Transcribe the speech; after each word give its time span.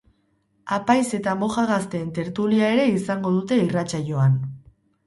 Apaiz 0.77 1.03
eta 1.17 1.35
moja 1.43 1.67
gazteen 1.73 2.09
tertulia 2.17 2.73
ere 2.79 2.89
izango 2.97 3.35
dute 3.39 3.63
irratsaioan. 3.69 4.43